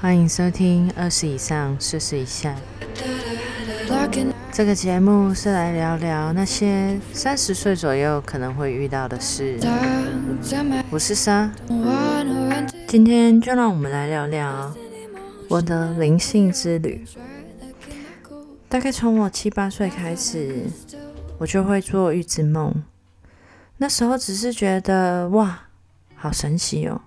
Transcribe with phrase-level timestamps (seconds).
[0.00, 2.56] 欢迎收听二十以上，四十以下。
[4.50, 9.58] 这个节目是来聊聊那些三十岁左右可能会遇到的事。
[10.88, 11.52] 我是莎，
[12.86, 14.74] 今天就让我们来聊聊
[15.50, 17.04] 我的灵性之旅。
[18.70, 20.62] 大概从我七八岁开始，
[21.36, 22.82] 我就会做预知梦。
[23.76, 25.64] 那时候只是觉得哇，
[26.14, 27.02] 好神奇哦！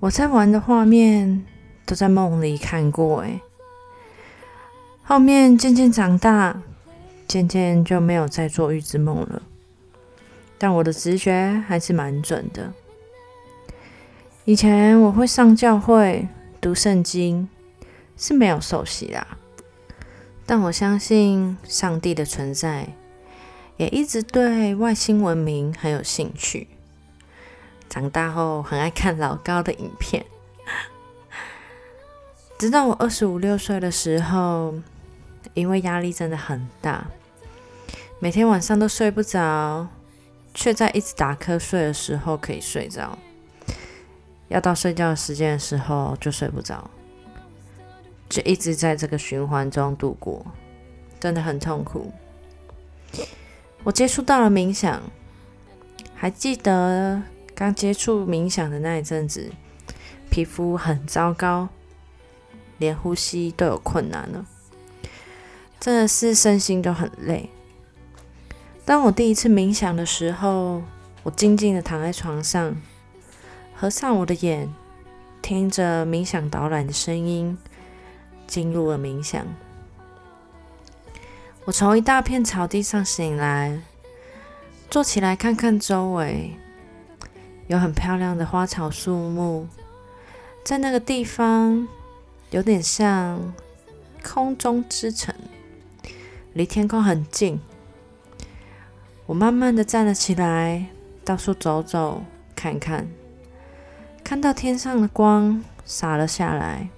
[0.00, 1.44] 我在玩的画面
[1.88, 3.40] 都在梦里看过诶。
[5.02, 6.60] 后面渐渐长大，
[7.26, 9.40] 渐渐就没有再做预知梦了。
[10.58, 12.74] 但我的直觉还是蛮准的。
[14.44, 16.28] 以前我会上教会
[16.60, 17.48] 读圣经，
[18.18, 19.38] 是没有受洗啦。
[20.44, 22.88] 但我相信上帝的存在，
[23.78, 26.68] 也一直对外星文明很有兴趣。
[27.88, 30.26] 长大后很爱看老高的影片，
[32.58, 34.74] 直到我二十五六岁的时候。
[35.54, 37.06] 因为压力真的很大，
[38.20, 39.88] 每天晚上都睡不着，
[40.52, 43.16] 却在一直打瞌睡的时候可以睡着，
[44.48, 46.90] 要到睡觉时间的时候就睡不着，
[48.28, 50.44] 就一直在这个循环中度过，
[51.18, 52.12] 真的很痛苦。
[53.84, 55.00] 我接触到了冥想，
[56.14, 57.22] 还记得
[57.54, 59.50] 刚接触冥想的那一阵子，
[60.30, 61.68] 皮肤很糟糕，
[62.78, 64.46] 连呼吸都有困难了。
[65.78, 67.50] 真的是身心都很累。
[68.84, 70.82] 当我第一次冥想的时候，
[71.22, 72.74] 我静静的躺在床上，
[73.74, 74.72] 合上我的眼，
[75.42, 77.56] 听着冥想导览的声音，
[78.46, 79.46] 进入了冥想。
[81.64, 83.82] 我从一大片草地上醒来，
[84.88, 86.52] 坐起来看看周围，
[87.66, 89.68] 有很漂亮的花草树木，
[90.64, 91.86] 在那个地方
[92.50, 93.54] 有点像
[94.22, 95.34] 空中之城。
[96.54, 97.60] 离天空很近，
[99.26, 100.86] 我慢慢的站了起来，
[101.24, 102.24] 到处走走
[102.56, 103.06] 看看，
[104.24, 106.88] 看到天上的光洒了下来，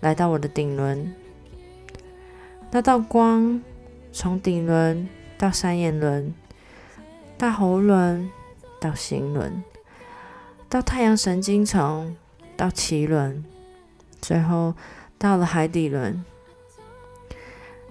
[0.00, 1.14] 来到我的顶轮。
[2.72, 3.62] 那道光
[4.12, 5.08] 从顶轮
[5.38, 6.34] 到三眼轮，
[7.38, 8.28] 到喉轮，
[8.80, 9.62] 到心轮，
[10.68, 12.16] 到太阳神经丛，
[12.56, 13.44] 到脐轮，
[14.20, 14.74] 最后
[15.18, 16.24] 到了海底轮。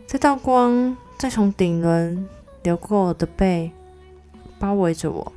[0.07, 2.29] 这道光再从顶轮
[2.63, 3.71] 流过我的背，
[4.59, 5.33] 包围着我，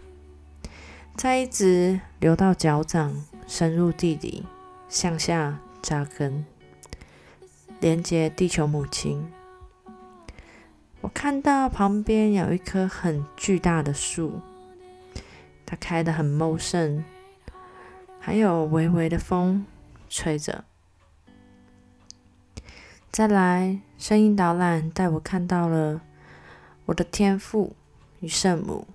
[1.16, 4.44] 再一直流到脚掌，深入地底，
[4.88, 6.44] 向下扎根，
[7.80, 9.32] 连接地球母亲。
[11.00, 14.40] 我看到旁边有一棵很巨大的树，
[15.64, 17.04] 它开得很茂盛，
[18.20, 19.64] 还有微微的风
[20.10, 20.64] 吹着。
[23.10, 26.00] 再来，声音导览带我看到了
[26.84, 27.74] 我的天赋
[28.20, 28.86] 与圣母。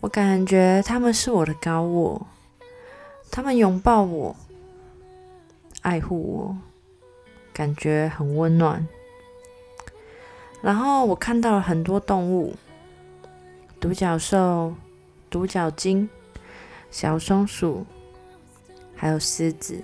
[0.00, 2.26] 我感觉他们是我的高我，
[3.30, 4.36] 他们拥抱我，
[5.80, 6.56] 爱护我，
[7.54, 8.86] 感觉很温暖。
[10.60, 12.56] 然后我看到了很多动物：
[13.80, 14.74] 独角兽、
[15.30, 16.10] 独角鲸、
[16.90, 17.86] 小松鼠，
[18.94, 19.82] 还有狮子。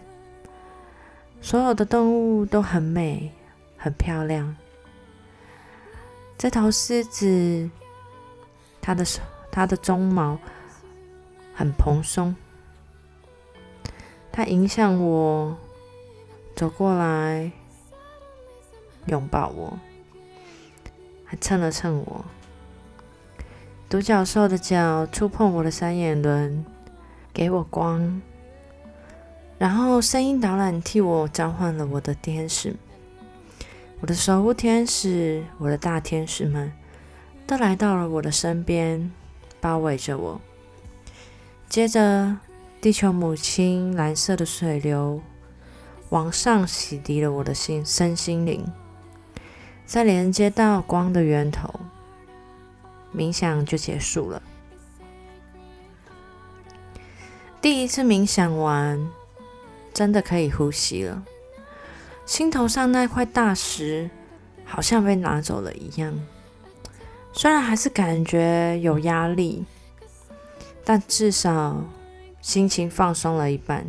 [1.42, 3.32] 所有的动物都很美，
[3.76, 4.56] 很漂亮。
[6.38, 7.68] 这头狮子，
[8.80, 9.04] 它的
[9.50, 10.38] 它的鬃毛
[11.52, 12.34] 很蓬松。
[14.30, 15.56] 它迎向我，
[16.54, 17.50] 走过来，
[19.06, 19.78] 拥抱我，
[21.24, 22.24] 还蹭了蹭我。
[23.90, 26.64] 独角兽的脚触碰我的三眼轮，
[27.34, 28.22] 给我光。
[29.62, 32.74] 然后声音导览替我召唤了我的天使，
[34.00, 36.72] 我的守护天使，我的大天使们
[37.46, 39.12] 都来到了我的身边，
[39.60, 40.40] 包围着我。
[41.68, 42.38] 接着，
[42.80, 45.22] 地球母亲蓝色的水流
[46.08, 48.66] 往上洗涤了我的心身心灵，
[49.86, 51.72] 再连接到光的源头，
[53.14, 54.42] 冥想就结束了。
[57.60, 59.08] 第一次冥想完。
[59.92, 61.22] 真的可以呼吸了，
[62.24, 64.10] 心头上那块大石
[64.64, 66.18] 好像被拿走了一样。
[67.32, 69.64] 虽然还是感觉有压力，
[70.84, 71.84] 但至少
[72.40, 73.86] 心情放松了一半。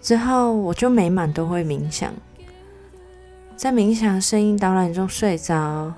[0.00, 2.12] 之后我就每晚都会冥想，
[3.56, 5.92] 在冥想声音导览中睡着，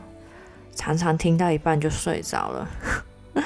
[0.74, 2.68] 常常听到一半就睡着了。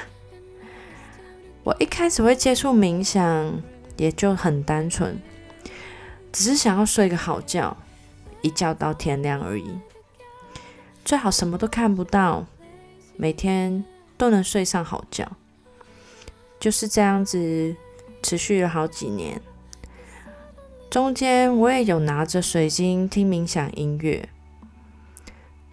[1.63, 3.61] 我一开始会接触冥想。
[3.97, 5.19] 也就很单纯，
[6.31, 7.75] 只是想要睡个好觉，
[8.41, 9.79] 一觉到天亮而已。
[11.03, 12.45] 最好什么都看不到，
[13.15, 13.83] 每天
[14.17, 15.29] 都能睡上好觉。
[16.59, 17.75] 就是这样子
[18.23, 19.41] 持续了好几年。
[20.89, 24.29] 中间我也有拿着水晶听冥想音乐，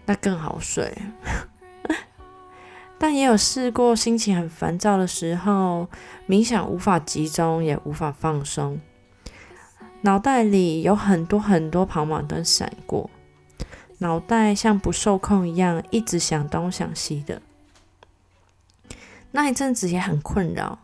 [0.05, 0.93] 那更好睡。
[2.97, 5.87] 但也有试过心情很烦躁的时候，
[6.27, 8.79] 冥想无法集中，也无法放松，
[10.01, 13.09] 脑袋里有很多很多跑马灯闪过，
[13.97, 17.41] 脑袋像不受控一样，一直想东想西的。
[19.31, 20.79] 那一阵子也很困扰，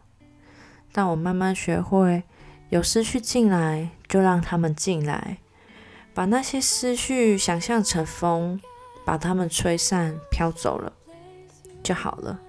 [0.92, 2.24] 但我慢慢学会，
[2.70, 5.38] 有思绪进来就让他们进来，
[6.14, 8.60] 把那些思绪想象成风，
[9.06, 10.92] 把它们吹散，飘走了。
[11.84, 12.40] 就好了。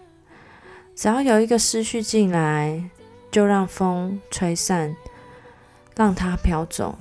[0.95, 2.91] 只要有一个思绪进来，
[3.31, 4.95] 就让风吹散，
[5.97, 6.99] 让它飘走。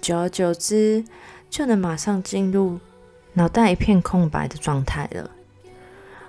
[0.00, 1.04] 久而久之，
[1.50, 2.78] 就能马上进入
[3.34, 5.30] 脑袋一片空白的状态了。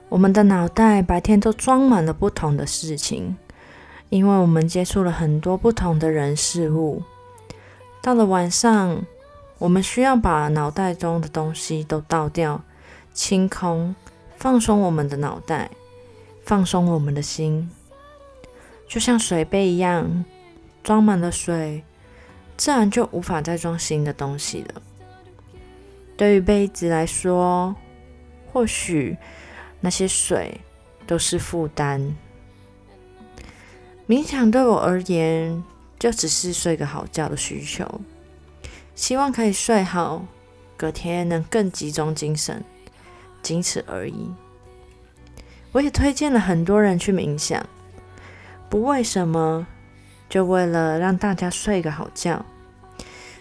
[0.09, 3.37] 我们的脑袋白天都装满了不同的事情，
[4.09, 7.01] 因为我们接触了很多不同的人事物。
[8.01, 9.03] 到了晚上，
[9.59, 12.61] 我们需要把脑袋中的东西都倒掉，
[13.13, 13.95] 清空。
[14.41, 15.69] 放松我们的脑袋，
[16.43, 17.69] 放松我们的心，
[18.87, 20.25] 就像水杯一样，
[20.81, 21.83] 装满了水，
[22.57, 24.81] 自然就无法再装新的东西了。
[26.17, 27.75] 对于杯子来说，
[28.51, 29.15] 或许
[29.79, 30.59] 那些水
[31.05, 32.15] 都是负担。
[34.07, 35.63] 冥想对我而言，
[35.99, 38.01] 就只是睡个好觉的需求，
[38.95, 40.25] 希望可以睡好，
[40.75, 42.65] 隔天能更集中精神。
[43.41, 44.31] 仅此而已。
[45.71, 47.65] 我也推荐了很多人去冥想，
[48.69, 49.65] 不为什么，
[50.29, 52.45] 就为了让大家睡个好觉，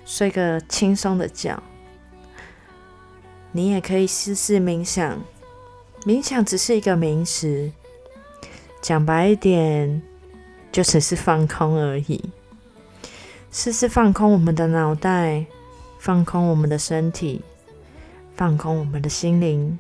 [0.05, 1.61] 睡个轻松的觉。
[3.53, 5.19] 你也可以试试冥想，
[6.05, 7.73] 冥想只是一个名词，
[8.81, 10.01] 讲白一点，
[10.71, 12.31] 就只是放空而已。
[13.51, 15.45] 试试放空我们的脑袋，
[15.99, 17.43] 放空我们的身体，
[18.37, 19.77] 放空我们的心灵。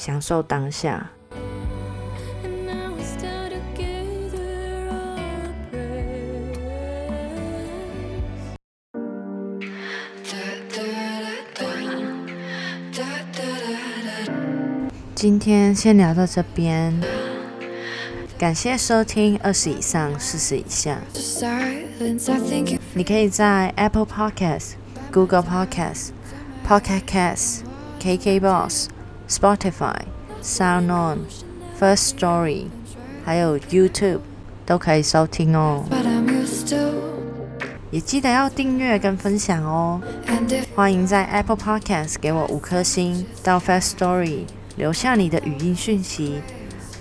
[0.00, 1.10] 享受当下。
[15.14, 16.98] 今天先聊到这边，
[18.38, 20.98] 感谢收听二十以上四十以下。
[22.94, 24.76] 你可以在 Apple Podcast、
[25.12, 26.12] Google Podcast、
[26.66, 27.60] Pocket Casts、
[28.00, 28.86] KKBox。
[29.30, 29.94] Spotify、
[30.42, 31.18] SoundOn、
[31.78, 32.64] First Story，
[33.24, 34.18] 还有 YouTube
[34.66, 35.84] 都可以收听哦。
[37.92, 40.00] 也记得要订阅跟分享哦。
[40.74, 44.46] 欢迎在 Apple Podcast 给我五颗星，到 First Story
[44.76, 46.42] 留下你的语音讯息，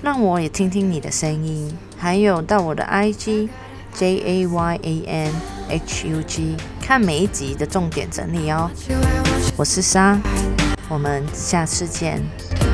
[0.04, 1.76] 让我也听听你的声音。
[1.98, 3.50] 还有到我的 IG
[3.96, 5.34] J A Y A N
[5.70, 8.70] H U G 看每一集的重点整理哦。
[9.58, 10.20] 我是莎。
[10.90, 12.69] 我们下次见。